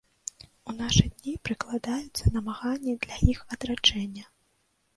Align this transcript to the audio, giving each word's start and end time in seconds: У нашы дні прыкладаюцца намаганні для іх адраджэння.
У 0.71 0.73
нашы 0.77 1.03
дні 1.17 1.33
прыкладаюцца 1.49 2.33
намаганні 2.39 2.99
для 3.07 3.23
іх 3.37 3.45
адраджэння. 3.57 4.25